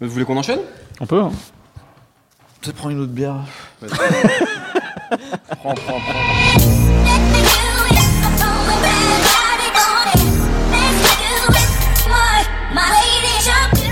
[0.00, 0.60] Vous voulez qu'on enchaîne?
[1.00, 1.20] On peut.
[1.20, 1.32] Hein.
[2.60, 3.36] Peut-être prendre une autre bière.
[5.60, 7.69] Prends, prends, prends.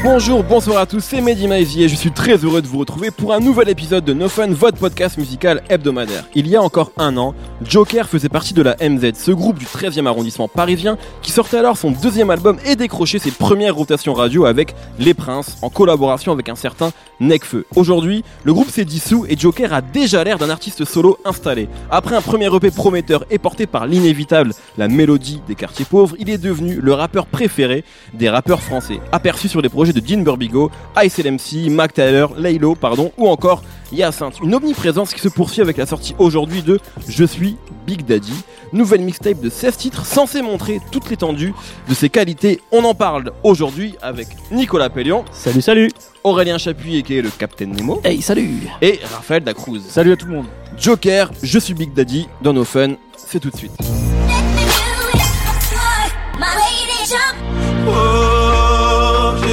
[0.05, 3.11] Bonjour, bonsoir à tous, c'est Mehdi Maizy et je suis très heureux de vous retrouver
[3.11, 6.25] pour un nouvel épisode de No Fun, votre podcast musical hebdomadaire.
[6.37, 7.35] Il y a encore un an,
[7.65, 11.77] Joker faisait partie de la MZ, ce groupe du 13e arrondissement parisien qui sortait alors
[11.77, 16.49] son deuxième album et décrochait ses premières rotations radio avec Les Princes en collaboration avec
[16.49, 17.67] un certain Necfeu.
[17.75, 21.69] Aujourd'hui, le groupe s'est dissous et Joker a déjà l'air d'un artiste solo installé.
[21.91, 26.31] Après un premier EP prometteur et porté par l'inévitable la mélodie des quartiers pauvres, il
[26.31, 27.83] est devenu le rappeur préféré
[28.15, 30.71] des rappeurs français, aperçu sur les projets de Dean Burbigo,
[31.05, 34.41] Ice LMC, Mac Taylor, Laylo, pardon, ou encore Hyacinthe.
[34.43, 36.79] Une omniprésence qui se poursuit avec la sortie aujourd'hui de
[37.09, 37.57] Je suis
[37.87, 38.35] Big Daddy,
[38.73, 41.55] nouvelle mixtape de 16 titres censée montrer toute l'étendue
[41.89, 42.61] de ses qualités.
[42.71, 45.91] On en parle aujourd'hui avec Nicolas Pellion, Salut, salut.
[46.25, 48.59] Aurélien Chapuis qui est le Captain Nemo Hey, salut.
[48.83, 49.81] et Raphaël Dacruz.
[49.89, 50.47] Salut à tout le monde.
[50.77, 53.73] Joker, Je suis Big Daddy dans nos fun, c'est tout de suite.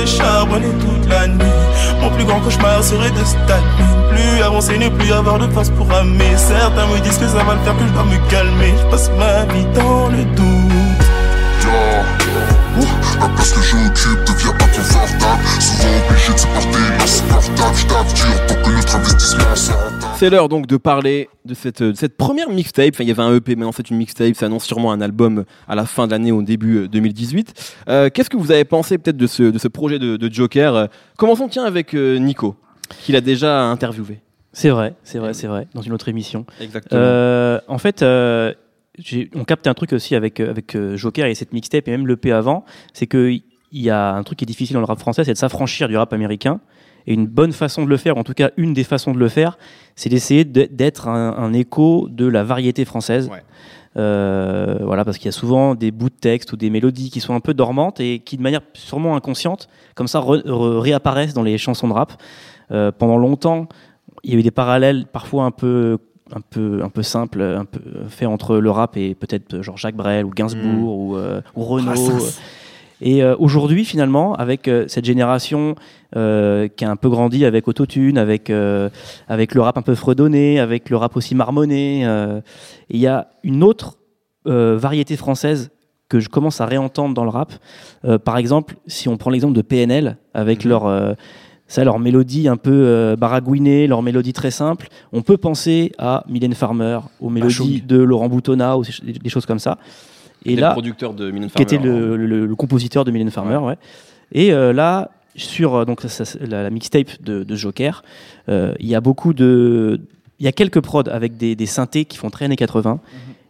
[0.06, 1.45] J'ai charbonné toute la nuit.
[2.02, 3.89] Mon plus grand cauchemar serait de stagner.
[4.09, 6.34] Plus avancer, ne plus avoir de face pour aimer.
[6.38, 8.73] Certains me disent que ça va le faire, que je dois me calmer.
[8.78, 10.45] Je passe ma vie dans le doute.
[12.78, 18.45] Ouh, la place que j'occupe devient inconfortable Souvent obligé de supporter l'insupportable Je tape dur
[18.47, 19.56] tant que notre investissement
[20.17, 22.91] C'est l'heure donc de parler de cette, de cette première mixtape.
[22.94, 24.33] Enfin, il y avait un EP, mais en fait une mixtape.
[24.35, 27.75] Ça annonce sûrement un album à la fin de l'année, au début euh, 2018.
[27.89, 30.75] Euh, Qu'est-ce que vous avez pensé peut-être de ce, de ce projet de, de Joker?
[30.75, 30.85] Euh,
[31.17, 32.55] Commençons tiens avec euh, Nico,
[33.02, 34.19] qu'il a déjà interviewé.
[34.53, 35.67] C'est vrai, c'est vrai, c'est vrai.
[35.73, 36.45] Dans une autre émission.
[36.61, 37.02] Exactement.
[37.02, 38.53] Euh, en fait, euh,
[39.35, 42.07] on capte un truc aussi avec euh, avec euh, Joker et cette mixtape et même
[42.07, 42.63] le P avant,
[42.94, 45.33] c'est que il y a un truc qui est difficile dans le rap français, c'est
[45.33, 46.61] de s'affranchir du rap américain.
[47.08, 49.30] Et une bonne façon de le faire, en tout cas une des façons de le
[49.30, 49.58] faire,
[49.95, 53.30] c'est d'essayer de- d'être un, un écho de la variété française.
[53.31, 53.44] Ouais.
[53.97, 57.22] Euh, voilà, parce qu'il y a souvent des bouts de texte ou des mélodies qui
[57.22, 61.34] sont un peu dormantes et qui, de manière sûrement inconsciente, comme ça, re- re- réapparaissent
[61.34, 62.13] dans les chansons de rap.
[62.72, 63.69] Euh, pendant longtemps,
[64.24, 65.97] il y a eu des parallèles parfois un peu
[66.35, 67.79] un peu un peu simples, un peu
[68.09, 71.91] faits entre le rap et peut-être genre Jacques Brel ou Gainsbourg ou, euh, ou Renaud.
[73.01, 75.75] Et euh, aujourd'hui, finalement, avec euh, cette génération
[76.16, 78.51] euh, qui a un peu grandi avec autotune, avec
[79.28, 82.05] avec le rap un peu fredonné, avec le rap aussi marmonné,
[82.89, 83.97] il y a une autre
[84.45, 85.72] variété française
[86.07, 87.51] que je commence à réentendre dans le rap.
[88.23, 90.69] Par exemple, si on prend l'exemple de PNL avec Mhm.
[90.69, 91.16] leur
[91.67, 96.23] ça, leur mélodie un peu euh, baragouinée, leur mélodie très simple, on peut penser à
[96.29, 99.78] Mylène Farmer, aux mélodies de Laurent Boutonnat, ou des choses comme ça.
[100.45, 103.03] Et Il est là, le producteur de Mylène qui était Farmer, le, le- le compositeur
[103.06, 103.75] de Mylène Farmer, ouais.
[104.31, 108.03] Et euh, là, sur euh, donc ça- ça- la, la mixtape de, de Joker,
[108.50, 110.00] euh, il y a beaucoup de,
[110.39, 113.00] il y a quelques prods avec des, des synthés qui font très années 80.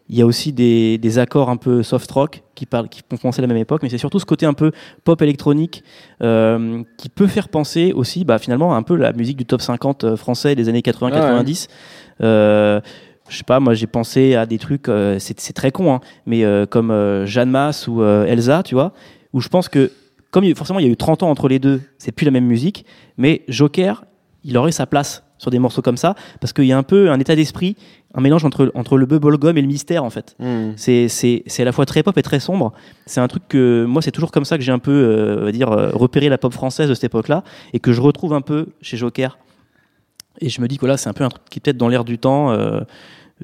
[0.07, 3.17] Il y a aussi des, des accords un peu soft rock qui parlent, qui font
[3.17, 4.71] penser à la même époque, mais c'est surtout ce côté un peu
[5.03, 5.83] pop électronique
[6.21, 10.15] euh, qui peut faire penser aussi, bah, finalement, un peu la musique du top 50
[10.15, 11.67] français des années 80-90.
[12.21, 12.81] Euh,
[13.29, 15.99] je sais pas, moi j'ai pensé à des trucs, euh, c'est c'est très con, hein,
[16.25, 18.93] mais euh, comme euh, Jeanne Masse ou euh, Elsa, tu vois,
[19.33, 19.91] où je pense que,
[20.31, 22.45] comme forcément il y a eu 30 ans entre les deux, c'est plus la même
[22.45, 22.85] musique,
[23.17, 24.05] mais Joker,
[24.43, 27.09] il aurait sa place sur des morceaux comme ça, parce qu'il y a un peu
[27.11, 27.75] un état d'esprit,
[28.13, 30.35] un mélange entre, entre le bubblegum et le mystère en fait.
[30.39, 30.71] Hmm.
[30.77, 32.71] C'est c'est- c'est à la fois très pop et très sombre.
[33.05, 35.45] C'est un truc que moi, c'est toujours comme ça que j'ai un peu, euh, on
[35.45, 37.43] va dire, euh, repéré la pop française de cette époque-là
[37.73, 39.37] et que je retrouve un peu chez Joker.
[40.41, 41.87] Et je me dis que là, c'est un peu un truc qui est peut-être dans
[41.87, 42.51] l'air du temps.
[42.51, 42.81] euh,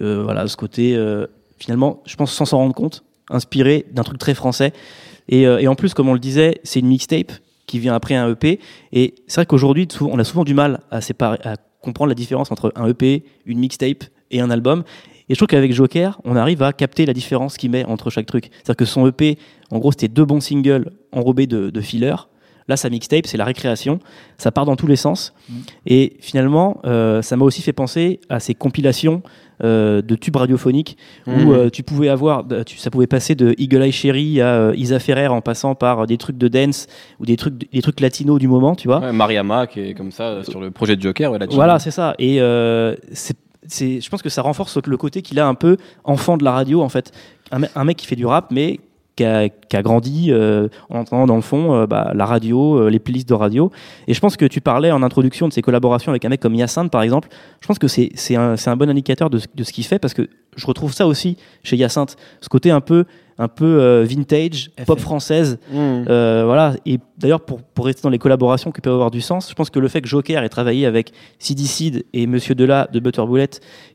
[0.02, 4.18] euh, voilà, ce côté, euh, finalement, je pense sans s'en rendre compte, inspiré d'un truc
[4.18, 4.74] très français.
[5.28, 7.31] Et, euh, et en plus, comme on le disait, c'est une mixtape
[7.68, 8.59] qui vient après un EP.
[8.91, 11.02] Et c'est vrai qu'aujourd'hui, on a souvent du mal à
[11.81, 14.84] comprendre la différence entre un EP, une mixtape et un album.
[15.29, 18.25] Et je trouve qu'avec Joker, on arrive à capter la différence qu'il met entre chaque
[18.25, 18.50] truc.
[18.52, 19.38] C'est-à-dire que son EP,
[19.72, 22.16] en gros, c'était deux bons singles enrobés de, de fillers.
[22.67, 23.99] Là, sa mixtape, c'est la récréation.
[24.38, 25.33] Ça part dans tous les sens.
[25.85, 29.22] Et finalement, euh, ça m'a aussi fait penser à ces compilations
[29.63, 30.97] euh, de tubes radiophoniques
[31.28, 34.97] où euh, tu pouvais avoir, tu- ça pouvait passer de Eagle Eye Cherry à Isa
[34.99, 36.87] Ferrer en passant par des trucs de dance
[37.19, 38.99] ou des trucs, des trucs latinos du moment, tu vois.
[38.99, 41.31] Ouais, Mariama qui est comme ça sur le projet de Joker.
[41.31, 41.40] ouais.
[41.55, 42.16] Voilà, c'est ça.
[42.17, 42.37] Et
[43.14, 43.37] c'est,
[43.67, 46.52] c'est, je pense que ça renforce le côté qu'il a un peu enfant de la
[46.53, 47.11] radio, en fait.
[47.52, 48.79] Un, me- un mec qui fait du rap, mais
[49.16, 52.78] qui a, qui a grandi euh, en entendant dans le fond euh, bah, la radio,
[52.79, 53.72] euh, les playlists de radio.
[54.08, 56.55] Et je pense que tu parlais en introduction de ses collaborations avec un mec comme
[56.55, 57.28] Hyacinthe, par exemple.
[57.59, 59.84] Je pense que c'est, c'est, un, c'est un bon indicateur de, ce- de ce qu'il
[59.85, 62.16] fait parce que je retrouve ça aussi chez Hyacinthe.
[62.41, 63.05] Ce côté un peu,
[63.37, 65.59] un peu vintage, pop française.
[65.73, 66.73] Euh, voilà.
[66.85, 69.70] Et d'ailleurs, pour, pour rester dans les collaborations qui peuvent avoir du sens, je pense
[69.70, 73.50] que le fait que Joker ait travaillé avec Seed et Monsieur Dela de Butterbullet,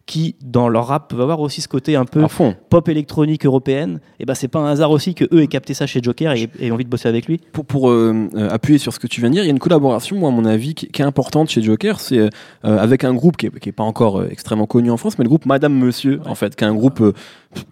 [0.06, 2.54] qui dans leur rap peuvent avoir aussi ce côté un peu fond.
[2.70, 5.86] pop électronique européenne, et ben c'est pas un hasard aussi que eux aient capté ça
[5.86, 7.40] chez Joker et aient envie de bosser avec lui.
[7.52, 9.52] Pour, pour euh, euh, appuyer sur ce que tu viens de dire, il y a
[9.52, 11.98] une collaboration, moi, à mon avis, qui, qui est importante chez Joker.
[12.00, 12.28] C'est euh,
[12.62, 15.24] avec un groupe qui est, qui est pas encore euh, extrêmement connu en France, mais
[15.24, 17.02] le groupe Madame Monsieur, en fait, qui est un groupe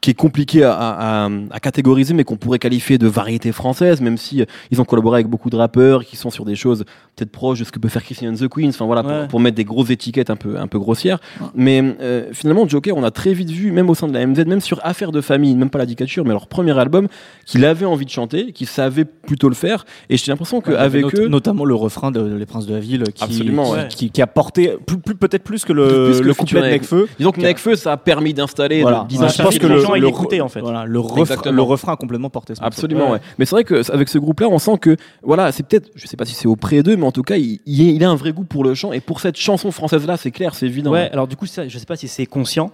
[0.01, 4.01] qui est compliqué à, à- à- à catégoriser, mais qu'on pourrait qualifier de variété française,
[4.01, 6.85] même si ils ont collaboré avec beaucoup de rappeurs qui sont sur des choses
[7.17, 8.71] peut-être proches de ce que peut faire Christian and the Queens.
[8.71, 9.29] Enfin voilà, pour, Ouais.
[9.29, 11.19] pour mettre des grosses étiquettes un peu un peu grossières.
[11.55, 14.47] Mais euh, finalement, Joker, on a très vite vu, même au sein de la MZ,
[14.47, 17.07] même sur Affaires de famille, même pas la dictature, mais leur premier album,
[17.47, 19.85] qu'il avait envie de chanter, qu'il savait plutôt le faire.
[20.11, 23.23] Et j'ai l'impression qu'avec eux, notamment le refrain de Les Princes de la Ville qui,
[23.23, 23.89] Absolument, qui, ouais.
[23.89, 26.61] qui- qui a porté plus, plus- peut-être plus que le, plus que le le couplet
[26.63, 26.67] de.
[26.79, 27.09] Necfeu.
[27.19, 29.07] disons que Necfeu, ça a permis d'installer, Voilà.
[29.09, 30.61] d'identifier je pense que les le, le- l'écoutaient, en fait.
[30.61, 32.63] voilà, le, refrain, le refrain a complètement porté ce.
[32.63, 33.21] Absolument, Ouais.
[33.39, 34.97] Mais c'est vrai que avec ce groupe-là, on sent que
[35.35, 38.05] voilà, c'est peut-être, je sais pas si c'est auprès d'eux, mais en tout cas, il,
[38.05, 40.67] a un vrai goût pour le chant et pour cette chanson française-là, c'est clair, c'est
[40.67, 40.93] évident.
[40.93, 42.71] Ouais, alors du coup, ça, je sais pas si c'est conscient.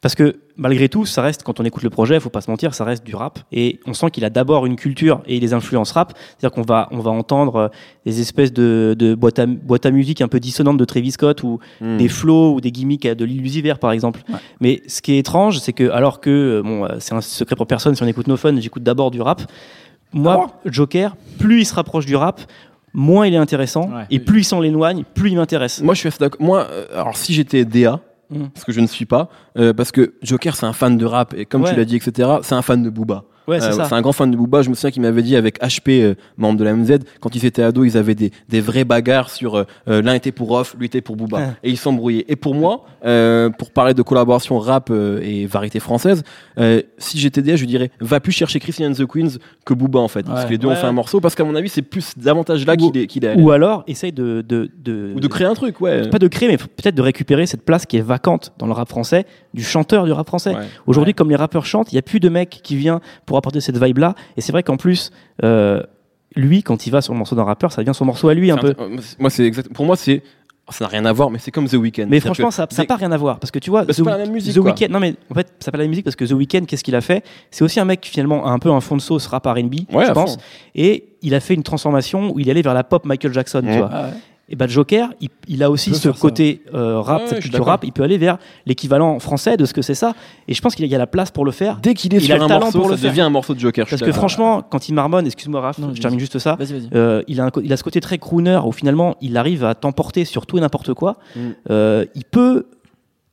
[0.00, 2.74] Parce que malgré tout, ça reste, quand on écoute le projet, faut pas se mentir,
[2.74, 3.38] ça reste du rap.
[3.52, 6.12] Et on sent qu'il a d'abord une culture et des influences rap.
[6.16, 7.68] C'est-à-dire qu'on va, on va entendre euh,
[8.04, 11.44] des espèces de, de boîtes, à, boîtes à musique un peu dissonantes de Travis Scott
[11.44, 11.98] ou Hmm.
[11.98, 14.22] des flows ou des gimmicks de l'illusiver par exemple.
[14.28, 14.40] Ouais.
[14.60, 17.54] Mais ce qui est étrange, c'est que alors que euh, bon, euh, c'est un secret
[17.54, 19.42] pour personne, si on écoute No Fun, j'écoute d'abord du rap.
[20.12, 22.40] Moi, Joker, plus il se rapproche du rap,
[22.92, 24.06] moins il est intéressant, Ouais.
[24.10, 25.80] et plus il s'en l'éloigne, plus il m'intéresse.
[25.82, 26.40] Moi, je suis assez d'accord.
[26.42, 28.00] Moi, euh, alors si j'étais DA,
[28.30, 28.46] Mm.
[28.54, 29.28] parce que je ne suis pas,
[29.58, 31.70] euh, parce que Joker, c'est un fan de rap et comme Ouais.
[31.70, 32.30] tu l'as dit, etc.
[32.42, 33.24] C'est un fan de Booba.
[33.48, 34.62] Ouais, c'est Euh, un grand fan de Booba.
[34.62, 37.44] Je me souviens qu'il m'avait dit avec HP, euh, membre de la MZ, quand ils
[37.44, 40.86] étaient ados, ils avaient des, des vraies bagarres sur euh, l'un était pour Off, lui
[40.86, 41.38] était pour Booba.
[41.38, 41.48] Ouais.
[41.64, 42.24] Et ils s'embrouillaient.
[42.28, 42.84] Et pour moi,
[43.58, 46.22] pour parler de collaboration rap et variété française,
[46.98, 50.08] si j'étais DA, je dirais va plus chercher Christian and the Queens que Booba en
[50.08, 50.22] fait.
[50.24, 50.74] parce que les deux Ouais.
[50.74, 51.20] ont fait un morceau.
[51.20, 53.42] Parce qu'à mon avis, c'est plus davantage là qu'il est, allé.
[53.42, 56.08] Ou alors, essaye de, de, de, Ou de créer un truc, ouais.
[56.08, 58.88] pas de créer, mais peut-être de récupérer cette place qui est vacante dans le rap
[58.88, 60.54] français, du chanteur du rap français.
[60.86, 63.60] Aujourd'hui, comme les rappeurs chantent, il n'y a plus de mec qui vient pour apporter
[63.60, 64.14] cette vibe-là.
[64.36, 65.10] Et c'est vrai qu'en plus,
[65.44, 65.82] euh,
[66.36, 68.50] lui, quand il va sur le morceau d'un rappeur, ça devient son morceau à lui
[68.50, 68.74] un peu.
[68.78, 69.72] Un- Moi, c'est exact.
[69.72, 70.22] Pour moi, c'est
[70.70, 72.06] ça n'a rien à voir, mais c'est comme The Weeknd.
[72.08, 73.38] Mais franchement, que ça n'a pas rien à voir.
[73.38, 74.70] Parce que tu vois, Bah, The, pas la même musique, The quoi.
[74.70, 76.82] Weeknd, non mais en fait, ça n'a pas la musique parce que The Weeknd, qu'est-ce
[76.84, 77.22] qu'il a fait?
[77.50, 80.06] C'est aussi un mec finalement a un peu un fond de sauce rap R&B, Ouais,
[80.06, 80.36] je pense.
[80.36, 80.40] fond.
[80.74, 83.66] Et il a fait une transformation où il allait vers la pop Michael Jackson, tu
[83.68, 83.76] Mhm.
[83.78, 83.90] vois.
[84.52, 87.66] Et bah Joker, il, il a aussi ce côté euh, rap, Ouais, d'accord.
[87.68, 87.84] rap.
[87.84, 90.14] Il peut aller vers l'équivalent français de ce que c'est ça.
[90.46, 91.78] Et je pense qu'il y a la place pour le faire.
[91.82, 93.10] Dès qu'il est Il sur a un morceau, pour ça le faire.
[93.10, 93.86] devient un morceau de Joker.
[93.86, 96.56] je Parce que franchement, quand il marmonne, excuse-moi Raph, Non, je termine juste ça.
[96.56, 96.88] Vas-y, vas-y.
[96.94, 99.74] euh, il, a un il a ce côté très crooner où finalement il arrive à
[99.74, 101.16] t'emporter sur tout et n'importe quoi.
[101.34, 101.40] Mm.
[101.70, 102.66] Euh, il peut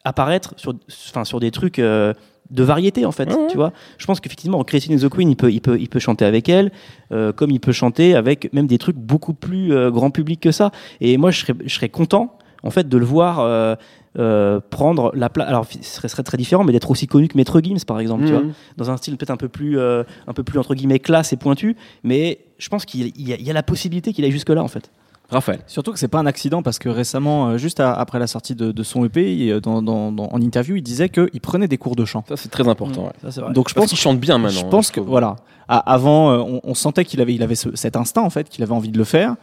[0.06, 0.74] apparaître sur,
[1.10, 2.14] enfin, sur des trucs euh,
[2.52, 3.30] de variété en fait.
[3.50, 6.00] Tu vois, je pense qu'effectivement, Christine and the Queen, il peut, il peut, il peut
[6.00, 6.72] chanter avec elle,
[7.12, 10.52] euh, comme il peut chanter avec même des trucs beaucoup plus euh, grand public que
[10.52, 10.72] ça.
[11.02, 13.40] Et moi, je serais, je serais content en fait de le voir.
[13.40, 13.76] euh,
[14.18, 17.62] euh, prendre la place alors ce serait, très différent mais d'être aussi connu que Maître
[17.62, 18.42] Gims par exemple tu vois
[18.76, 21.38] dans un style peut-être un peu plus euh, un peu plus entre guillemets classe et
[21.38, 24.64] pointu mais je pense qu'il il y, y a la possibilité qu'il aille jusque là
[24.64, 24.90] en fait
[25.32, 25.60] Raphaël.
[25.68, 28.56] Surtout que c'est pas un accident parce que récemment, euh, juste à- après la sortie
[28.56, 31.68] de, de son EP, il, euh, dans, dans- dans- en interview, il disait qu'il prenait
[31.68, 32.24] des cours de chant.
[32.28, 33.06] Ça, c'est très important.
[33.06, 33.12] ouais.
[33.22, 34.60] ça c'est vrai Donc je Parce pense qu'il chante bien maintenant.
[34.62, 35.36] Je hein, pense que voilà.
[35.68, 38.50] À- avant, euh, on, on sentait qu'il avait, il avait ce- cet instinct en fait,
[38.50, 39.36] qu'il avait envie de le faire.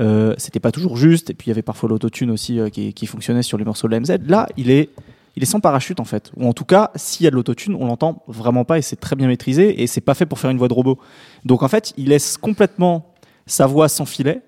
[0.00, 2.92] Euh, C'était pas toujours juste, et puis il y avait parfois l'autotune aussi euh, qui,
[2.94, 4.26] qui fonctionnait sur les morceaux de la MZ.
[4.26, 4.88] Là, il est,
[5.36, 6.32] il est sans parachute en fait.
[6.38, 8.96] Ou en tout cas, s'il y a de l'autotune, on l'entend vraiment pas et c'est
[8.96, 10.98] très bien maîtrisé et c'est pas fait pour faire une voix de robot.
[11.44, 13.12] Donc en fait, il laisse complètement
[13.46, 14.40] sa voix sans filet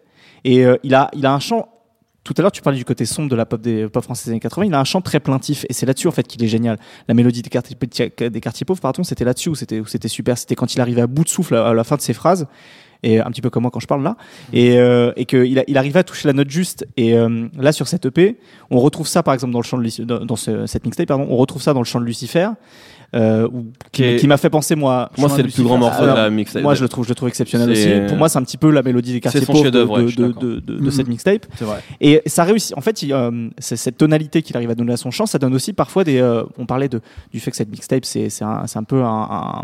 [0.44, 1.68] et euh, il a, il a un chant.
[2.24, 4.30] Tout à l'heure, tu parlais du côté sombre de la pop des pop françaises des
[4.32, 4.66] années 80.
[4.66, 6.76] Il a un chant très plaintif et c'est là-dessus en fait qu'il est génial.
[7.06, 7.76] La mélodie des quartiers,
[8.66, 10.36] pauvres, pardon, c'était là-dessus où c'était super.
[10.36, 12.48] C'était quand il arrivait à bout de souffle à la fin de ses phrases
[13.06, 14.16] et un petit peu comme moi quand je parle là
[14.52, 16.86] et, euh, et qu'il il arrivait à toucher la note juste.
[16.96, 18.36] Et euh, là sur cette EP,
[18.70, 21.26] on retrouve ça par exemple dans le chant de dans, dans ce- cette mixtape, pardon,
[21.30, 22.48] on retrouve ça dans le chant de Lucifer.
[23.14, 23.48] Euh,
[23.92, 25.10] qui, m'a fait penser moi.
[25.16, 26.62] Moi, c'est le plus grand morceau de la mixtape.
[26.62, 27.88] moi, je le trouve, je le trouve exceptionnel aussi.
[28.08, 30.32] Pour moi, c'est un petit peu la mélodie des quartiers pauvres de, ouais, de, de,
[30.32, 30.90] de- de Mhm.
[30.90, 31.46] cette mixtape.
[32.00, 32.76] Et ça réussit.
[32.76, 35.54] En fait, il, euh, cette tonalité qu'il arrive à donner à son chant, ça donne
[35.54, 36.18] aussi parfois des.
[36.18, 37.00] euh, on parlait de,
[37.32, 39.62] du fait que cette mixtape, c'est un, un peu un,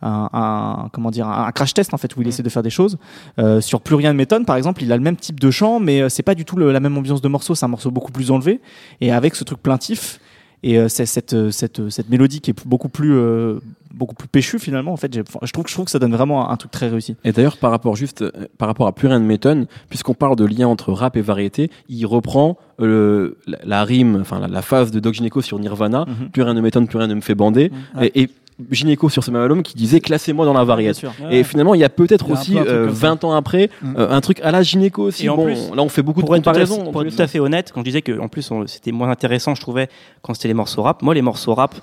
[0.00, 2.70] un, un- comment dire un, crash test en fait où il essaie de faire des
[2.78, 2.96] choses.
[3.38, 5.78] Euh, sur plus rien ne m'étonne, par exemple, il a le même type de chant,
[5.80, 7.54] mais euh, c'est pas du tout le- la même ambiance de morceau.
[7.54, 8.60] C'est un morceau beaucoup plus enlevé
[9.00, 10.20] et avec ce truc plaintif.
[10.64, 13.60] Et euh, c'est cette, cette, cette mélodie qui est beaucoup plus, euh,
[13.94, 14.92] beaucoup plus péchue finalement.
[14.92, 16.88] En fait, je trouve, que- je trouve que ça donne vraiment un, un truc très
[16.88, 17.14] réussi.
[17.22, 18.24] Et d'ailleurs, par rapport juste,
[18.58, 21.70] par rapport à Plus rien ne m'étonne, puisqu'on parle de lien entre rap et variété,
[21.88, 26.06] il reprend euh, la, la rime, enfin la, la phase de Doc Gynéco sur Nirvana.
[26.08, 26.30] Mhm.
[26.30, 27.70] Plus rien ne m'étonne, plus rien ne me fait bander.
[28.16, 28.28] Et
[28.70, 31.00] Gynéco sur ce même album qui disait classez-moi dans la variette.
[31.30, 33.06] Et finalement, il y a peut-être aussi euh, comme ça.
[33.08, 33.94] 20 ans après Mm.
[33.96, 35.26] euh, un truc à la gynéco aussi.
[35.26, 36.84] Et en bon, plus, là, on fait beaucoup pour de être, tout à, comparaisons.
[36.90, 39.10] pour tous être tout à fait honnête, quand je disais que en plus c'était moins
[39.10, 39.88] intéressant, je trouvais
[40.22, 41.02] quand c'était les morceaux rap.
[41.02, 41.74] Moi, les morceaux rap,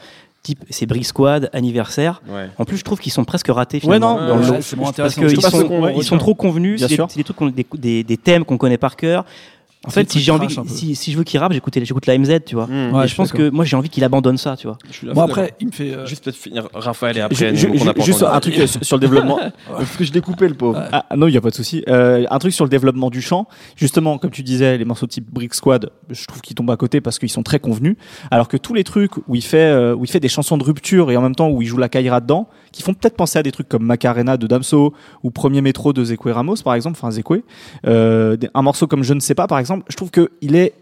[0.44, 2.22] type c'est Brick Squad, anniversaire.
[2.30, 2.50] Ouais.
[2.58, 3.78] En plus, je trouve qu'ils sont presque ratés.
[3.78, 6.82] Ouais, Finalement, non, dans le ouais, moins parce qu'ils sont, ouais, ils sont trop convenus.
[6.82, 7.08] C'est des, sûr.
[7.10, 9.26] c'est des trucs, des- des thèmes qu'on connaît par cœur.
[9.86, 12.40] En fait, si j'ai envie, si, si je veux qu'il rappe, j'écoute j'écoute la MZ,
[12.46, 12.68] tu vois.
[12.68, 12.72] Mm.
[12.72, 14.78] et Ouais, je pense que moi, j'ai envie qu'il abandonne ça, tu vois.
[14.90, 15.92] Je suis là- Bon, après, il me fait.
[15.94, 17.36] euh, Juste peut-être finir Raphaël et après.
[17.94, 19.40] pas juste un truc euh, sur le développement.
[19.70, 20.82] Parce que je l'ai coupé le pauvre.
[20.92, 21.84] Ah, non, il n'y a pas de souci.
[21.88, 23.48] Euh, un truc sur le développement du chant.
[23.76, 27.02] Justement, comme tu disais, les morceaux type Brick Squad, je trouve qu'ils tombent à côté
[27.02, 27.96] parce qu'ils sont très convenus.
[28.32, 30.64] Alors que tous les trucs où il fait, euh, où il fait des chansons de
[30.64, 33.40] rupture et en même temps où il joue la caïra dedans, qui font peut-être penser
[33.40, 36.98] à des trucs comme Macarena de Damso ou Premier Métro de Zekwe Ramos, par exemple,
[37.02, 37.44] enfin Zekwe.
[37.88, 40.74] Euh, un morceau comme Je ne sais pas, par exemple, je trouve que il est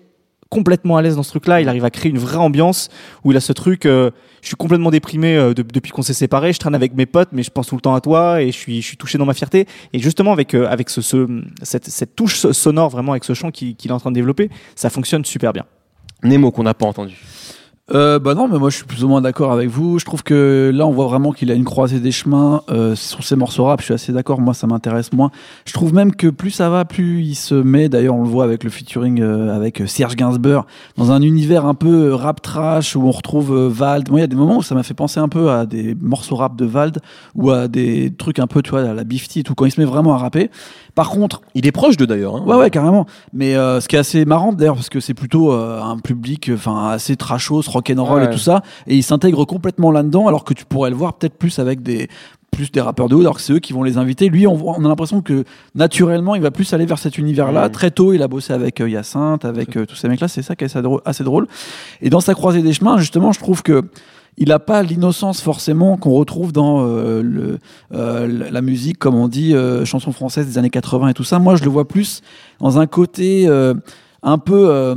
[0.50, 1.62] complètement à l'aise dans ce truc-là.
[1.62, 2.90] Il arrive à créer une vraie ambiance
[3.24, 3.86] où il a ce truc.
[3.88, 6.54] euh, je suis complètement déprimé euh, de- depuis qu'on s'est séparés.
[6.54, 8.58] Je traîne avec mes potes, mais je pense tout le temps à toi et je
[8.58, 9.66] suis, touché dans ma fierté.
[9.94, 13.50] Et justement avec euh, avec ce, ce cette, cette touche sonore vraiment avec ce chant
[13.50, 15.66] qu'il qu'il est en train de développer, ça fonctionne super bien.
[16.24, 17.18] Nemo qu'on n'a pas entendu.
[17.92, 20.00] Euh, bah non, mais moi je suis plus ou moins d'accord avec vous.
[20.00, 23.26] Je trouve que là on voit vraiment qu'il a une croisée des chemins euh, sur
[23.26, 23.82] ses morceaux rap.
[23.82, 24.40] Je suis assez d'accord.
[24.40, 25.32] Moi ça m'intéresse moins.
[25.66, 27.90] Je trouve même que plus ça va, plus il se met.
[27.90, 31.66] D'ailleurs on le voit avec le featuring euh, avec euh, Serge Gainsbourg dans un univers
[31.66, 34.10] un peu euh, rap trash où on retrouve euh, Vald.
[34.10, 35.94] Moi il y a des moments où ça m'a fait penser un peu à des
[36.00, 37.00] morceaux rap de Vald
[37.36, 39.72] ou à des trucs un peu tu vois à la Bifty et tout quand il
[39.72, 40.50] se met vraiment à rapper.
[40.96, 42.38] Par contre Il est proche de d'ailleurs.
[42.38, 42.44] hein.
[42.46, 43.08] Ouais, ouais, carrément.
[43.34, 46.50] Mais euh, ce qui est assez marrant d'ailleurs, parce que c'est plutôt euh, un public,
[46.54, 48.26] enfin assez trashos, rock'n'roll Ouais.
[48.28, 51.36] et tout ça, et il s'intègre complètement là-dedans, alors que tu pourrais le voir peut-être
[51.36, 52.08] plus avec des
[52.52, 54.30] plus des rappeurs de haut, alors que c'est eux qui vont les inviter.
[54.30, 57.68] Lui, on, a l'impression que naturellement, il va plus aller vers cet univers-là.
[57.70, 60.28] Très tôt, il a bossé avec euh, Hyacinthe, avec euh, tous ces mecs-là.
[60.28, 61.48] C'est ça qui est assez drôle.
[62.02, 63.82] Et dans sa croisée des chemins, justement, je trouve que
[64.38, 67.60] il n'a pas l'innocence forcément qu'on retrouve dans euh, le,
[67.94, 71.40] euh, la musique, comme on dit, euh, chanson française des années 80 et tout ça.
[71.40, 72.22] Moi, je le vois plus
[72.60, 73.48] dans un côté
[74.24, 74.96] un peu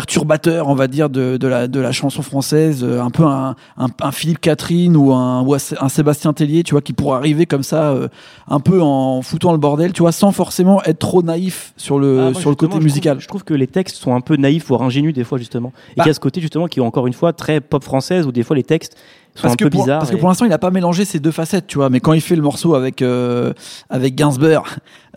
[0.00, 3.56] perturbateur, on va dire, de, de, la, de la chanson française, euh, un peu un,
[3.78, 7.46] un, un Philippe Catherine ou un, ou un Sébastien Tellier, tu vois, qui pourrait arriver
[7.46, 8.08] comme ça, euh,
[8.46, 12.28] un peu en foutant le bordel, tu vois, sans forcément être trop naïf sur le,
[12.28, 13.14] Ah, sur le côté je musical.
[13.14, 15.72] trouve- Je trouve que les textes sont un peu naïfs, voire ingénus des fois justement.
[15.92, 16.02] Et Bah.
[16.02, 18.32] qu'il y a ce côté justement qui est encore une fois très pop française où
[18.32, 18.98] des fois les textes
[19.42, 19.98] parce un que peu pour, bizarres.
[20.00, 21.90] Parce que et- pour l'instant, il n'a pas mélangé ces deux facettes, tu vois.
[21.90, 23.52] Mais quand il fait le morceau avec euh,
[23.90, 24.64] avec Gainsbourg,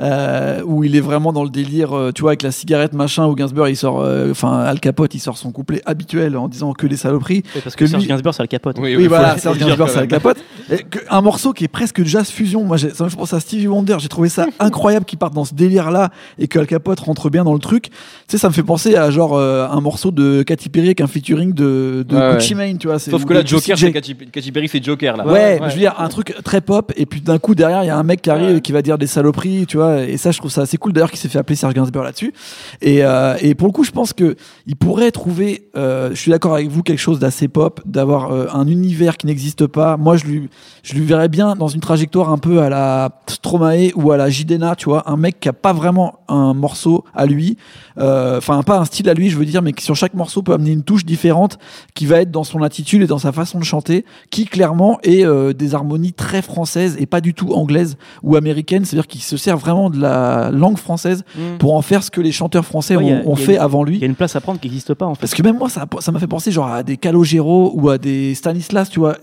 [0.02, 3.26] euh, où il est vraiment dans le délire, euh, tu vois, avec la cigarette machin,
[3.28, 6.74] où Gainsbourg il sort, euh, enfin Al Capote, il sort son couplet habituel en disant
[6.74, 7.44] que des saloperies.
[7.56, 8.78] Ouais, parce que que Serge lui- Gainsbourg, c'est le capote.
[8.80, 10.08] Oui, Oui, voilà, Serge Gainsbourg, c'est Al.
[10.08, 10.38] Capote.
[10.72, 12.64] Et que- un morceau qui est presque jazz fusion.
[12.64, 13.98] Moi, ça me fait penser à Stevie Wonder.
[14.00, 17.44] J'ai trouvé ça incroyable qu'il parte dans ce délire-là et que Al Capote rentre bien
[17.44, 17.90] dans le truc.
[17.90, 17.92] Tu
[18.28, 21.08] sais, ça me fait penser à genre euh, un morceau de Katy Perry avec un
[21.08, 23.00] featuring de, de Ouais, Gucci Mane, tu vois.
[23.00, 23.92] Sauf que de là, Joker, c'est J.
[24.16, 25.26] Katy Katy Perry, c'est Joker là.
[25.26, 27.92] Ouais, je veux dire un truc très pop et puis d'un coup derrière il y
[27.92, 30.02] a un mec qui arrive et qui va dire des saloperies, tu vois.
[30.02, 32.34] Et ça, je trouve ça assez cool d'ailleurs qu'il s'est fait appeler Serge Gainsbourg là-dessus.
[32.82, 34.36] Et, euh, et pour le coup, je pense que
[34.68, 35.70] il pourrait trouver.
[35.76, 39.28] euh, je suis d'accord avec vous quelque chose d'assez pop, d'avoir euh, un univers qui
[39.28, 39.98] n'existe pas.
[39.98, 40.50] Moi, je lui,
[40.84, 44.30] je lui verrais bien dans une trajectoire un peu à la Stromae ou à la
[44.30, 47.58] Jidena, tu vois, un mec qui a pas vraiment un morceau à lui,
[47.98, 50.42] euh, enfin pas un style à lui, je veux dire, mais qui sur chaque morceau
[50.42, 51.58] peut amener une touche différente,
[51.94, 53.99] qui va être dans son attitude et dans sa façon de chanter,
[54.30, 58.86] qui clairement est euh, des harmonies très françaises et pas du tout anglaises ou américaines,
[58.86, 61.58] c'est-à-dire qu'il se sert vraiment de la langue française Mm.
[61.60, 63.92] pour en faire ce que les chanteurs français Ouais, ont, a- fait une- avant Il
[63.92, 63.98] lui.
[64.00, 65.22] y a une place à prendre qui n'existe pas en fait.
[65.22, 67.98] Parce que même moi, ça ça m'a fait penser genre à des Calogero ou à
[67.98, 69.18] des Stanislas, tu vois,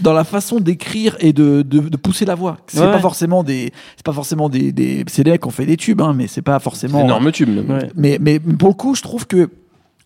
[0.00, 2.58] dans la façon d'écrire et de, de, de pousser la voix.
[2.68, 2.90] C'est Ouais.
[2.92, 5.76] pas forcément des, c'est pas forcément des, des c'est des mecs qui ont fait des
[5.76, 7.00] tubes, hein, mais c'est pas C'est forcément.
[7.04, 7.48] énorme tube.
[7.68, 7.88] Ouais.
[7.96, 9.50] Mais, mais pour le coup, je trouve que,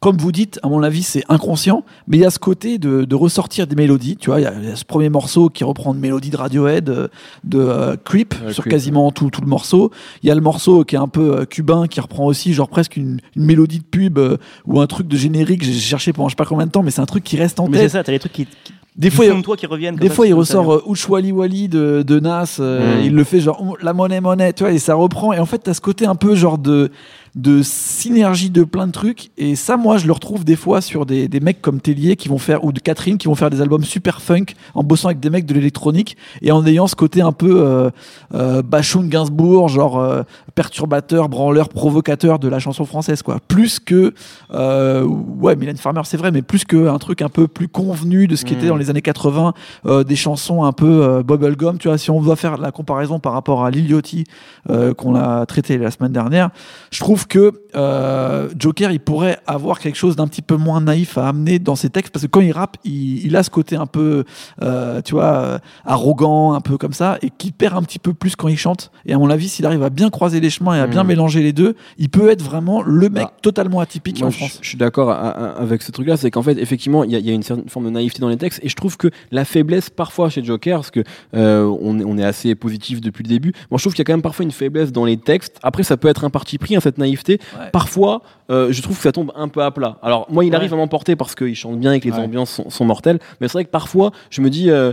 [0.05, 3.05] comme vous dites, à mon avis, c'est inconscient, mais il y a ce côté de,
[3.05, 4.17] de ressortir des mélodies.
[4.17, 6.31] Tu vois, il y, a il y a ce premier morceau qui reprend une mélodie
[6.31, 7.09] de Radiohead, euh,
[7.45, 9.91] de euh, Creep, Ouais, sur Creep, quasiment tout, tout le morceau.
[10.23, 12.69] Il y a le morceau qui est un peu euh, cubain, qui reprend aussi, genre
[12.69, 15.65] presque une, une mélodie de pub euh, ou un truc de générique.
[15.65, 17.59] J'ai cherché pendant je sais pas combien de temps, mais c'est un truc qui reste
[17.59, 17.93] en Mais c'est tête.
[17.93, 19.97] ça, t'as les trucs qui, qui Des fois, il- toi qui reviennent.
[19.97, 22.57] des ça, fois, c'est il ressort euh, Ouch Wally Wally de, de Nas.
[22.61, 23.07] euh, Mm.
[23.07, 25.33] Il le fait genre la monnaie, monnaie, tu vois, et ça reprend.
[25.33, 26.91] Et en fait, t'as ce côté un peu genre de,
[27.35, 29.31] de synergie de plein de trucs.
[29.37, 32.29] Et ça, moi, je le retrouve des fois sur des, des mecs comme Tellier qui
[32.29, 35.21] vont faire, ou de Catherine qui vont faire des albums super funk en bossant avec
[35.21, 37.91] des mecs de l'électronique et en ayant ce côté un peu euh,
[38.35, 40.23] euh, Bachung Gainsbourg, genre euh,
[40.55, 43.39] perturbateur, branleur, provocateur de la chanson française, quoi.
[43.49, 44.15] Plus que,
[44.53, 48.37] euh, ouais, Mylène Farmer, c'est vrai, mais plus qu'un truc un peu plus convenu de
[48.37, 49.55] ce qui était dans les années 80
[49.87, 51.79] euh, des chansons un peu euh, bubblegum.
[51.79, 54.25] Tu vois, si on doit faire la comparaison par rapport à Lil Yachty
[54.71, 56.51] euh, qu'on a traité la semaine dernière,
[56.91, 61.19] je trouve que euh, Joker, il pourrait avoir quelque chose d'un petit peu moins naïf
[61.19, 63.77] à amener dans ses textes parce que quand il rappe, il, il a ce côté
[63.77, 64.25] un peu,
[64.63, 68.15] euh, tu vois, euh, arrogant, un peu comme ça, et qui perd un petit peu
[68.15, 68.91] plus quand il chante.
[69.07, 71.09] Et à mon avis, s'il arrive à bien croiser les chemins et à bien Mhm.
[71.09, 73.35] mélanger les deux, il peut être vraiment le mec Ah.
[73.43, 74.59] totalement atypique Moi, en France.
[74.63, 77.31] je suis d'accord avec ce truc-là, c'est qu'en fait, effectivement, il y, a- il y
[77.31, 79.91] a une certaine forme de naïveté dans les textes, et je trouve que la faiblesse
[79.91, 81.03] parfois chez Joker, parce que
[81.35, 84.13] euh, on est assez positif depuis le début, moi je trouve qu'il y a quand
[84.13, 85.59] même parfois une faiblesse dans les textes.
[85.63, 87.14] Après, ça peut être un parti pris, hein, cette naïveté.
[87.59, 87.71] Ouais.
[87.73, 89.97] Parfois, euh, je trouve que ça tombe un peu à plat.
[90.03, 92.71] Alors moi, il arrive à m'emporter parce qu'il chante bien et que les ambiances sont,
[92.71, 94.93] sont mortelles, mais c'est vrai que parfois, je me dis euh.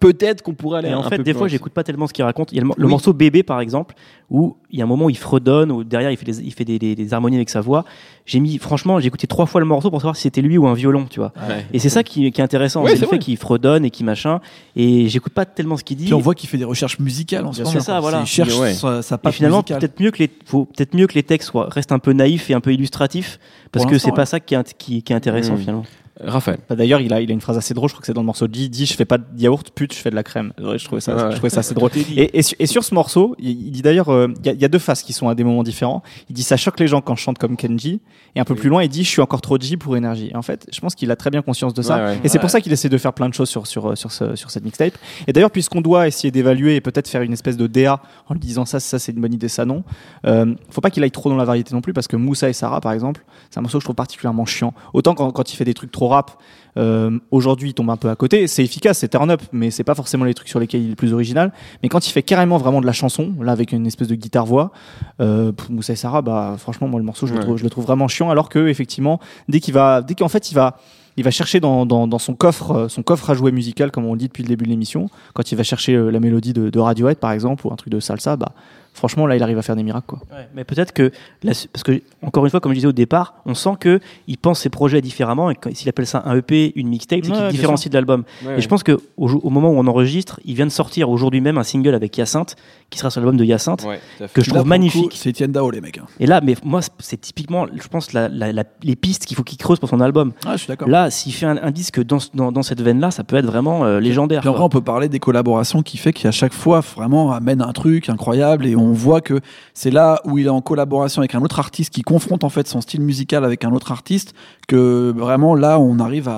[0.00, 2.06] Peut-être qu'on pourrait aller Et un en fait, peu des plus fois, j'écoute pas tellement
[2.06, 2.52] ce qu'il raconte.
[2.52, 2.90] Il y a le, mor- le Oui.
[2.90, 3.94] morceau Bébé, par exemple,
[4.30, 6.52] où il y a un moment où il fredonne, où derrière il fait des, il
[6.52, 7.84] fait des, des- des harmonies avec sa voix.
[8.26, 10.66] J'ai mis, franchement, j'ai écouté trois fois le morceau pour savoir si c'était lui ou
[10.66, 11.32] un violon, tu vois.
[11.48, 11.64] Ouais.
[11.72, 13.18] Et c'est ça qui, qui est intéressant, Ouais, c'est c'est le fait vrai.
[13.24, 14.40] qu'il fredonne et qu'il machin.
[14.76, 16.04] Et j'écoute pas tellement ce qu'il dit.
[16.04, 17.70] Puis on voit qu'il fait des recherches musicales en ce moment.
[17.72, 18.20] sûr, ça, voilà.
[18.20, 18.72] Il cherche Ouais.
[18.74, 21.68] sa, sa Et finalement, peut-être mieux que les, faut peut-être mieux que les textes soient,
[21.70, 23.38] restent un peu naïfs et un peu illustratifs,
[23.72, 25.58] parce que c'est pas ça qui est, int- qui, qui est intéressant Mm.
[25.58, 25.84] finalement.
[26.20, 26.58] Raphaël.
[26.68, 27.88] Bah, D'ailleurs, il a, il a une phrase assez drôle.
[27.88, 28.46] Je crois que c'est dans le morceau.
[28.46, 30.52] Dit, dit, je fais pas de yaourt, pute, je fais de la crème.
[30.60, 31.30] Ouais, je trouvais ça, Ouais.
[31.30, 31.90] je trouvais ça assez drôle.
[32.16, 34.60] Et, et, su- et sur ce morceau, il, dit d'ailleurs, euh, il y, a- il
[34.60, 36.02] y a deux phases qui sont à des moments différents.
[36.30, 38.00] Il dit ça choque les gens quand je chante comme Kenji.
[38.36, 40.30] Et un peu plus loin, il dit je suis encore trop G pour énergie.
[40.32, 41.96] Et en fait, je pense qu'il a très bien conscience de ça.
[42.04, 42.18] Ouais.
[42.24, 44.36] Et c'est pour ça qu'il essaie de faire plein de choses sur, sur, sur, ce-
[44.36, 44.94] sur cette mixtape.
[45.26, 48.40] Et d'ailleurs, puisqu'on doit essayer d'évaluer et peut-être faire une espèce de DA en lui
[48.40, 49.82] disant ça, ça c'est une bonne idée, ça non,
[50.26, 52.52] euh, faut pas qu'il aille trop dans la variété non plus parce que Moussa et
[52.52, 54.74] Sarah, par exemple, c'est un morceau que je trouve particulièrement chiant.
[54.92, 56.32] Autant quand, quand il fait des trucs trop rap,
[56.76, 58.46] euh, aujourd'hui il tombe un peu à côté.
[58.46, 60.90] C'est efficace, c'est turn up, mais c'est pas forcément les trucs sur lesquels il est
[60.90, 61.52] le plus original.
[61.82, 64.72] Mais quand il fait carrément vraiment de la chanson, là avec une espèce de guitare-voix,
[65.20, 67.70] euh, pff, Moussa et Sarah, bah franchement, moi le morceau, je, le trouve, je le
[67.70, 70.76] trouve vraiment chiant alors que effectivement, dès qu'il va, dès qu'en fait il va
[71.16, 74.04] il va chercher dans, dans, dans son coffre euh, son coffre à jouer musical comme
[74.04, 76.52] on le dit depuis le début de l'émission quand il va chercher euh, la mélodie
[76.52, 78.52] de, de Radiohead par exemple ou un truc de salsa bah
[78.94, 81.10] franchement là il arrive à faire des miracles quoi Ouais, mais peut-être que,
[81.42, 84.38] la- parce que, encore une fois, comme je disais au départ, on sent que il
[84.38, 87.48] pense ses projets différemment et s'il appelle ça un EP, une mixtape, c'est Ouais, qu'il
[87.50, 88.24] différencie de l'album.
[88.46, 88.56] Ouais.
[88.58, 91.58] Et je pense qu'au au moment où on enregistre, il vient de sortir aujourd'hui même
[91.58, 92.56] un single avec Hyacinthe,
[92.94, 94.00] qui sera sur l'album de Hyacinthe, Ouais,
[94.32, 95.12] que je trouve magnifique.
[95.14, 95.98] C'est Etienne Dao, les mecs.
[95.98, 96.06] hein.
[96.18, 99.42] Et là, mais moi, c'est typiquement, je pense, la- la- la- les pistes qu'il faut
[99.42, 100.32] qu'il creuse pour son album.
[100.46, 100.88] Ah, je suis d'accord.
[100.88, 103.84] Là, s'il fait un, un disque dans, dans, dans cette veine-là, ça peut être vraiment
[103.84, 104.40] euh, légendaire.
[104.40, 108.08] Puis on peut parler des collaborations qui fait qu'à chaque fois, vraiment, amène un truc
[108.08, 109.40] incroyable et on voit que
[109.74, 112.66] c'est là où il est en collaboration avec un autre artiste qui confronte en fait
[112.68, 114.32] son style musical avec un autre artiste
[114.68, 116.34] que vraiment là, on arrive à,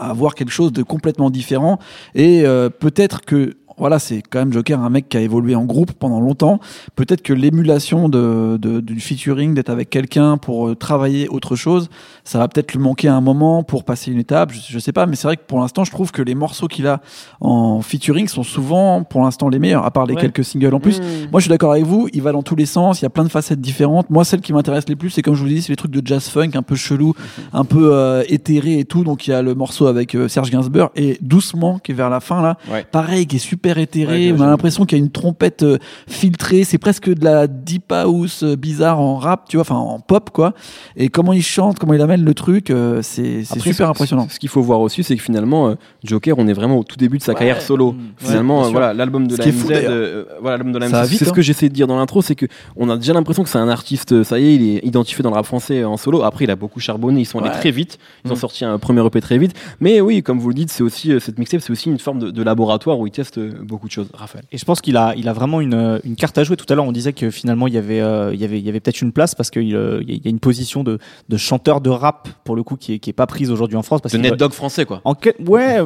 [0.00, 1.78] à avoir quelque chose de complètement différent
[2.14, 5.64] et euh, peut-être que voilà, c'est quand même Joker, un mec qui a évolué en
[5.64, 6.60] groupe pendant longtemps.
[6.96, 11.88] Peut-être que l'émulation de, de- du featuring, d'être avec quelqu'un pour euh, travailler autre chose,
[12.24, 14.52] ça va peut-être lui manquer un moment pour passer une étape.
[14.52, 16.68] Je, je sais pas, mais c'est vrai que pour l'instant, je trouve que les morceaux
[16.68, 17.00] qu'il a
[17.40, 20.20] en featuring sont souvent, pour l'instant, les meilleurs, à part les Ouais.
[20.22, 21.00] quelques singles en plus.
[21.00, 21.04] Mmh.
[21.30, 22.08] Moi, je suis d'accord avec vous.
[22.12, 23.00] Il va dans tous les sens.
[23.00, 24.08] Il y a plein de facettes différentes.
[24.10, 26.02] Moi, celle qui m'intéresse les plus, c'est comme je vous dis, c'est les trucs de
[26.04, 27.14] jazz funk, un peu chelou,
[27.52, 29.04] un peu euh, éthéré et tout.
[29.04, 32.08] Donc, il y a le morceau avec euh, Serge Gainsbourg et doucement qui est vers
[32.10, 32.56] la fin là.
[32.72, 32.84] Ouais.
[32.90, 34.32] Pareil, qui est super éthéré.
[34.32, 35.76] Ouais, On a l'impression qu'il y a une trompette euh,
[36.08, 36.64] filtrée.
[36.64, 40.30] C'est presque de la deep house euh, bizarre en rap, tu vois, enfin en pop
[40.30, 40.54] quoi.
[40.96, 43.90] Et comment il chante, comment il amène le truc, euh, c'est c'est Après, super ce-
[43.90, 44.26] impressionnant.
[44.30, 46.96] Ce qu'il faut voir aussi, c'est que finalement, euh, Joker, on est vraiment au tout
[46.96, 47.94] début de sa carrière solo.
[48.16, 48.72] finalement, bien euh, sûr.
[48.72, 49.90] voilà, l'album de Ce la qui est MZ, fou, d'ailleurs.
[49.92, 51.34] euh, voilà, l'album de la Ça va MZ, vite, c'est ce hein.
[51.34, 53.68] que j'essaie de dire dans l'intro, c'est que on a déjà l'impression que c'est un
[53.68, 56.22] artiste, euh, ça y est, il est identifié dans le rap français en solo.
[56.22, 57.54] Après, il a beaucoup charbonné, ils sont allés Ouais.
[57.56, 58.38] très vite, ils ont Mm.
[58.38, 59.54] sorti un premier EP très vite.
[59.80, 62.18] Mais oui, comme vous le dites, c'est aussi euh, cette mixtape, c'est aussi une forme
[62.20, 64.08] de, de laboratoire où ils testent euh, beaucoup de choses.
[64.14, 64.44] Raphaël.
[64.52, 66.56] Et je pense qu'il a, il a vraiment une, une carte à jouer.
[66.56, 68.64] Tout à l'heure, on disait que finalement, il y avait, euh, il y avait, il
[68.64, 71.36] y avait peut-être une place parce qu'il euh, il y a- une position de, de
[71.36, 74.00] chanteur de rap, pour le coup, qui est, qui est pas prise aujourd'hui en France.
[74.00, 75.00] Parce De Net Dog français, quoi.
[75.04, 75.78] En que- ouais,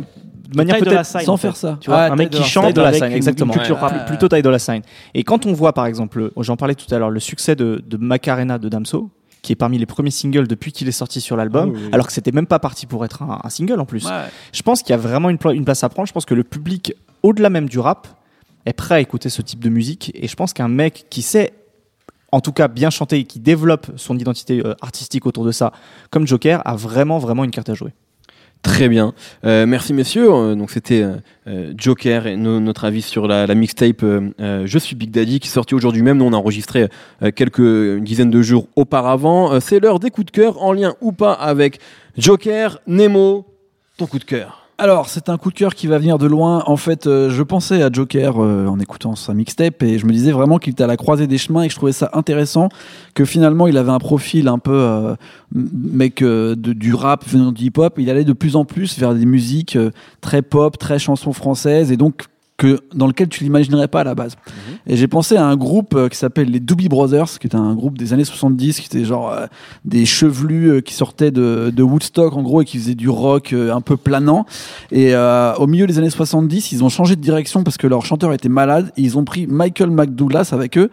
[0.48, 1.48] de manière peut-être Sign, Sans en fait.
[1.48, 1.78] faire ça.
[1.80, 3.52] Tu vois, un mec qui chante de la une- exactement.
[3.52, 3.82] une culture Ouais.
[3.82, 3.92] rap.
[3.94, 4.82] Pl- plutôt taille de la sign.
[5.14, 7.96] Et quand on voit, par exemple, j'en parlais tout à l'heure, le succès de, de
[7.96, 9.10] Macarena de Damso,
[9.42, 11.90] qui est parmi les premiers singles depuis qu'il est sorti sur l'album, Ah oui, oui.
[11.92, 14.06] alors que c'était même pas parti pour être un, un single en plus.
[14.06, 14.26] Ouais.
[14.52, 16.06] Je pense qu'il y a vraiment une place à prendre.
[16.06, 18.06] Je pense que le public, au-delà même du rap,
[18.66, 20.12] est prêt à écouter ce type de musique.
[20.14, 21.52] Et je pense qu'un mec qui sait,
[22.30, 25.72] en tout cas, bien chanter et qui développe son identité euh, artistique autour de ça,
[26.10, 27.92] comme Joker, a vraiment, vraiment une carte à jouer.
[28.62, 29.12] Très bien.
[29.44, 30.32] Euh, merci messieurs.
[30.32, 31.04] Euh, donc c'était
[31.48, 35.50] euh, Joker et no- notre avis sur la, mixtape Je suis Big Daddy qui est
[35.50, 36.18] sortie aujourd'hui même.
[36.18, 36.88] Nous on a enregistré
[37.34, 39.58] quelques une dizaine de jours auparavant.
[39.60, 41.80] C'est l'heure des coups de cœur en lien ou pas avec
[42.16, 42.78] Joker.
[42.86, 43.46] Nemo,
[43.96, 44.61] ton coup de cœur.
[44.82, 46.64] Alors, c'est un coup de cœur qui va venir de loin.
[46.66, 50.12] En fait, euh, je pensais à Joker euh, en écoutant sa mixtape et je me
[50.12, 52.68] disais vraiment qu'il était à la croisée des chemins et que je trouvais ça intéressant
[53.14, 55.14] que finalement il avait un profil un peu euh,
[55.54, 57.94] mec euh, du rap venant du hip-hop.
[57.98, 59.90] Il allait de plus en plus vers des musiques euh,
[60.20, 62.24] très pop, très chansons françaises et donc
[62.62, 64.36] que dans lequel tu l'imaginerais pas à la base.
[64.86, 67.74] Et j'ai pensé à un groupe euh, qui s'appelle les Doobie Brothers, qui était un
[67.74, 69.46] groupe des années 70, qui était genre euh,
[69.84, 73.52] des chevelus euh, qui sortaient de, de Woodstock en gros et qui faisaient du rock
[73.52, 74.46] euh, un peu planant.
[74.92, 78.04] Et euh, au milieu des années 70, ils ont changé de direction parce que leur
[78.04, 78.92] chanteur était malade.
[78.96, 80.88] Et ils ont pris Michael McDouglas avec eux,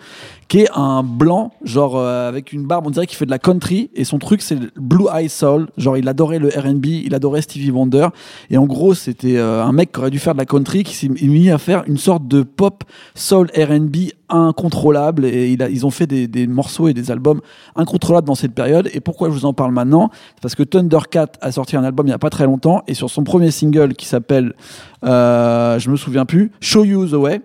[0.50, 3.38] qui est un blanc, genre euh, avec une barbe, on dirait qu'il fait de la
[3.38, 3.92] country.
[3.94, 5.68] Et son truc, c'est Blue Eye Soul.
[5.78, 8.08] Genre, il adorait le R&B, il adorait Stevie Wonder.
[8.50, 10.96] Et en gros, c'était euh, un mec qui aurait dû faire de la country, qui
[10.96, 12.84] s'est mis à faire une sorte de pop
[13.14, 15.26] soul R&B incontrôlable.
[15.26, 17.42] Et ils ont fait des, morceaux et des albums
[17.76, 18.90] incontrôlables dans cette période.
[18.94, 20.10] Et pourquoi je vous en parle maintenant?
[20.42, 22.82] Parce que Thundercat a sorti un album il y a pas très longtemps.
[22.88, 24.56] Et sur son premier single qui s'appelle,
[25.04, 27.42] euh, je me souviens plus, Show You the Way.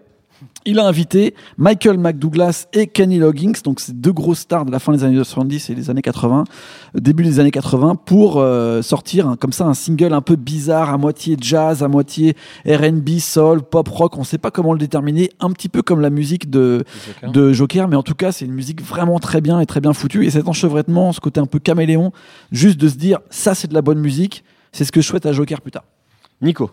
[0.67, 4.79] Il a invité Michael McDouglas et Kenny Loggins, donc c'est deux grosses stars de la
[4.79, 6.45] fin des années 70 et des années 80,
[6.97, 10.91] euh, début des années 80, pour euh, sortir comme ça un single un peu bizarre,
[10.91, 15.31] à moitié jazz, à moitié R&B, soul, pop rock, on sait pas comment le déterminer,
[15.41, 16.85] un petit peu comme la musique de,
[17.23, 19.93] de Joker, mais en tout cas c'est une musique vraiment très bien et très bien
[19.93, 22.13] foutue, et cet enchevêtrement, ce côté un peu caméléon,
[22.53, 25.27] juste de se dire ça c'est de la bonne musique, c'est ce que je souhaite
[25.27, 25.85] à Joker plus tard.
[26.41, 26.71] Nico.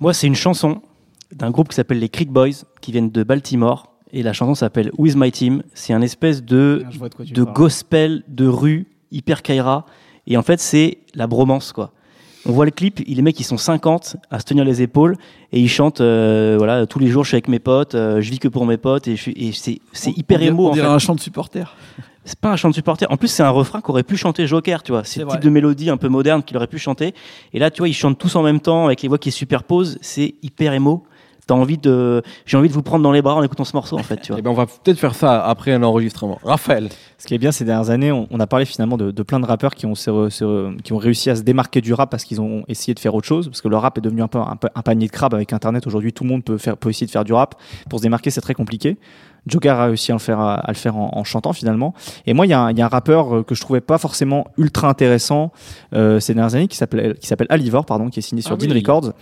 [0.00, 0.82] Moi, c'est une chanson
[1.32, 3.90] d'un groupe qui s'appelle les Creek Boys, qui viennent de Baltimore.
[4.12, 5.62] Et la chanson s'appelle With My Team.
[5.74, 7.52] C'est un espèce de, parles.
[7.52, 9.86] gospel de rue, hyper kaira.
[10.26, 11.90] Et en fait, c'est la bromance, quoi.
[12.46, 15.16] On voit le clip, les mecs, ils sont 50 à se tenir les épaules
[15.50, 18.30] et ils chantent, euh, voilà, tous les jours, je suis avec mes potes, euh, je
[18.30, 20.86] vis que pour mes potes et, et c'est, hyper On dirait- émo, on en dirait
[20.86, 20.92] fait.
[20.92, 21.74] un chant de supporter.
[22.26, 23.10] C'est pas un chant de supporter.
[23.10, 25.04] En plus, c'est un refrain qu'aurait pu chanter Joker, tu vois.
[25.04, 27.14] C'est le type de mélodie un peu moderne qu'il aurait pu chanter.
[27.54, 29.38] Et là, tu vois, ils chantent tous en même temps avec les voix qui se
[29.38, 29.98] superposent.
[30.00, 31.04] C'est hyper émo.
[31.46, 33.96] T'as envie de, j'ai envie de vous prendre dans les bras en écoutant ce morceau,
[33.98, 34.38] en fait, tu vois.
[34.38, 36.38] Eh ben, on va peut-être faire ça après l'enregistrement.
[36.42, 36.88] Raphaël.
[37.18, 39.40] Ce qui est bien ces dernières années, on, on a parlé finalement de, de plein
[39.40, 41.92] de rappeurs qui ont, se re- se re- qui ont réussi à se démarquer du
[41.92, 43.48] rap parce qu'ils ont essayé de faire autre chose.
[43.48, 45.86] Parce que le rap est devenu un peu un, un panier de crabes avec Internet.
[45.86, 47.54] Aujourd'hui, tout le monde peut, faire, peut essayer de faire du rap.
[47.90, 48.96] Pour se démarquer, c'est très compliqué.
[49.46, 51.92] Joker a réussi à le faire, à, à le faire en, en chantant finalement.
[52.26, 53.98] Et moi, il y, a un- il y a un rappeur que je trouvais pas
[53.98, 55.52] forcément ultra intéressant
[55.92, 58.56] euh, ces dernières années qui s'appelle qui s'appelle Alivor, pardon, qui est signé sur Ah
[58.56, 58.78] Dean oui.
[58.78, 59.12] Records.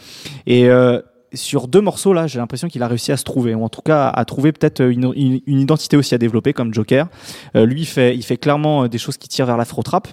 [0.46, 1.00] Et euh,
[1.34, 3.82] sur deux morceaux là, j'ai l'impression qu'il a réussi à se trouver, ou en tout
[3.82, 7.08] cas à trouver peut-être une, une- une identité aussi à développer comme Joker.
[7.56, 10.08] Euh, lui, il fait, il fait clairement euh, des choses qui tirent vers l'afro-trap.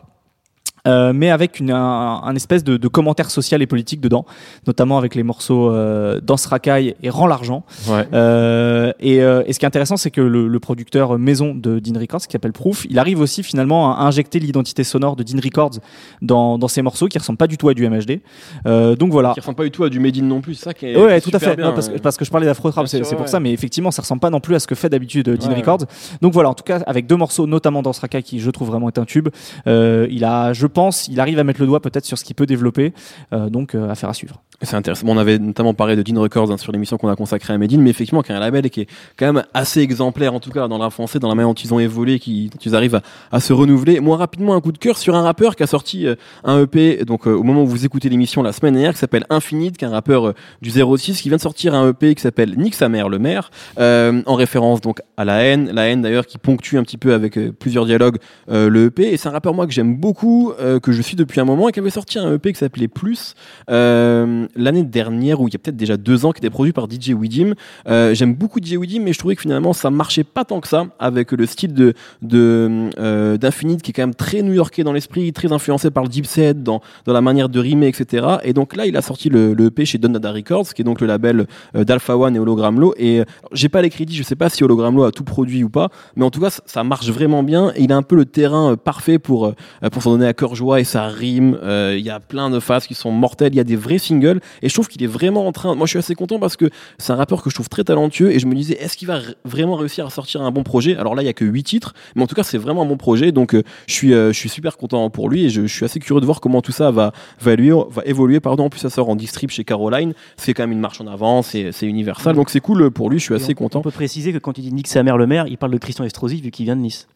[0.87, 4.25] Euh, mais avec une, un, un espèce de, de commentaire social et politique dedans,
[4.67, 7.63] notamment avec les morceaux euh, Danse Racaille et Rends l'argent.
[7.87, 8.07] Ouais.
[8.13, 11.79] Euh, et, euh, et ce qui est intéressant, c'est que le, le producteur maison de
[11.79, 15.39] Dean Records, qui s'appelle Proof, il arrive aussi finalement à injecter l'identité sonore de Dean
[15.43, 15.79] Records
[16.21, 18.19] dans, dans ses morceaux qui ressemblent pas du tout à du MHD.
[18.65, 19.33] Euh, donc voilà.
[19.33, 20.95] Qui ressemble pas du tout à du Made in non plus, ça qui est.
[20.97, 21.55] Ouais, tout à fait.
[21.55, 21.99] bien, Non, parce, que, ouais.
[21.99, 24.39] parce que je parlais d'Afro Trap, c'est pour ça, mais effectivement, ça ressemble pas non
[24.39, 25.85] plus à ce que fait d'habitude Dean Ouais, Records.
[26.21, 28.87] Donc voilà, en tout cas, avec deux morceaux, notamment dans Raka, qui je trouve vraiment
[28.87, 29.29] est un tube,
[29.67, 32.35] euh, il a, je pense, il arrive à mettre le doigt peut-être sur ce qu'il
[32.35, 32.93] peut développer.
[33.33, 34.41] Euh, donc, euh, affaire à suivre.
[34.61, 35.07] C'est intéressant.
[35.07, 37.81] On avait notamment parlé de Dean Records hein, sur l'émission qu'on a consacrée à Medine,
[37.81, 40.67] mais effectivement, qui est un label qui est quand même assez exemplaire, en tout cas
[40.67, 42.99] dans le rap français, dans la manière dont ils ont évolué, qui, dont ils arrivent
[43.31, 44.01] à, se renouveler.
[44.01, 47.05] Moi, rapidement, un coup de cœur sur un rappeur qui a sorti euh, un EP,
[47.05, 49.87] donc au moment où vous écoutez l'émission la semaine dernière, qui s'appelle Infinite, qui est
[49.87, 53.07] un rappeur du 06, qui vient de sortir un EP qui s'appelle Nick sa mère,
[53.07, 56.97] le maire, en référence donc à la haine, la haine d'ailleurs qui ponctue un petit
[56.97, 59.13] peu avec plusieurs dialogues le EP.
[59.13, 61.69] Et c'est un rappeur moi que j'aime beaucoup, euh, que je suis depuis un moment,
[61.69, 63.35] et qui avait sorti un EP qui s'appelait Plus
[63.69, 66.87] euh, l'année dernière, ou il y a peut-être déjà deux ans, qui était produit par
[66.89, 67.53] DJ Widim.
[67.87, 70.67] Euh, j'aime beaucoup DJ Widim, mais je trouvais que finalement ça marchait pas tant que
[70.67, 75.51] ça avec le style de d'Infinite qui est quand même très new-yorkais dans l'esprit, très
[75.51, 78.27] influencé par le deep set dans dans la manière de rimer, etc.
[78.43, 81.01] Et donc là, il a sorti le, EP chez Don Dada Records, qui est donc
[81.01, 82.93] le label d'Alpha One et Hologram Low.
[82.97, 85.69] Et j'ai pas les crédits, je sais pas si Hologram Low a tout produit ou
[85.69, 87.71] pas, mais en tout cas, ça, marche vraiment bien.
[87.75, 89.53] Et il a un peu le terrain parfait pour
[89.91, 91.57] pour s'en donner à cœur joie et ça rime.
[91.63, 93.53] Euh, Il y a plein de phases qui sont mortelles.
[93.53, 95.75] Il y a des vrais singles et je trouve qu'il est vraiment en train.
[95.75, 98.31] Moi, je suis assez content parce que c'est un rappeur que je trouve très talentueux
[98.31, 100.95] et je me disais, est-ce qu'il va vraiment réussir à sortir un bon projet?
[100.97, 102.85] Alors là, il y a que huit titres, mais en tout cas, c'est vraiment un
[102.85, 103.31] bon projet.
[103.31, 105.85] Donc, euh, je suis euh, je suis super content pour lui et je, je suis
[105.85, 107.83] assez curieux de voir comment tout ça va va évoluer.
[107.89, 108.65] Va évoluer pardon.
[108.65, 110.13] En plus, ça sort en distrib chez Caroline.
[110.37, 111.41] C'est quand même une marche en avant.
[111.41, 112.35] C'est c'est universal.
[112.35, 113.19] Donc, c'est cool pour lui.
[113.19, 113.79] Je suis Et assez on, content.
[113.79, 115.77] On peut préciser que quand il dit Nick sa mère le maire, il parle de
[115.77, 117.07] Christian Estrosi vu qu'il vient de Nice.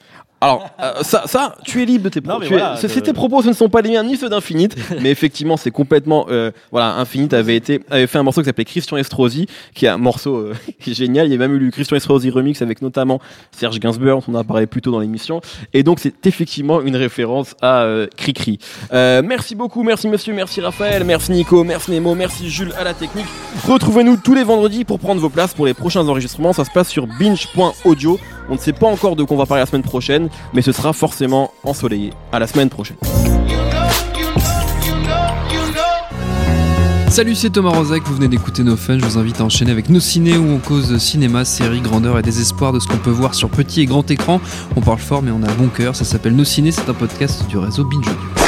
[0.43, 2.43] Alors, euh, ça, ça, tu es libre de tes propos.
[2.49, 5.09] voilà, je- c'est tes propos, ce ne sont pas les miens ni ceux d'Infinite, mais
[5.09, 6.25] effectivement, c'est complètement.
[6.29, 9.89] euh, voilà, Infinite avait été avait fait un morceau qui s'appelait Christian Estrosi, qui est
[9.89, 11.27] un morceau euh, qui est génial.
[11.27, 13.19] Il y a même eu le Christian Estrosi remix avec notamment
[13.51, 15.39] Serge Gainsbourg, dont on a parlé plus tôt dans l'émission.
[15.73, 18.59] Et donc, c'est effectivement une référence à Cricri.
[18.91, 23.25] Merci beaucoup, merci monsieur, merci Raphaël, merci Nico, merci Nemo, merci Jules à la technique.
[23.67, 26.53] Retrouvez-nous tous les vendredis pour prendre vos places pour les prochains enregistrements.
[26.53, 28.19] Ça se passe sur binge.audio.
[28.49, 30.71] On ne sait pas encore de quoi on va parler la semaine prochaine, mais ce
[30.71, 32.11] sera forcément ensoleillé.
[32.31, 32.97] À la semaine prochaine.
[37.09, 38.97] Salut, c'est Thomas Rozek, vous venez d'écouter nos fun.
[38.97, 42.23] Je vous invite à enchaîner avec nos ciné où on cause cinéma, séries, grandeur et
[42.23, 44.41] désespoir de ce qu'on peut voir sur petit et grand écran.
[44.75, 45.95] On parle fort, mais on a bon cœur.
[45.95, 48.42] Ça s'appelle Nos ciné, c'est un podcast du réseau Binge.